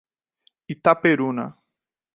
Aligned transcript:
Itaperuna 0.73 1.45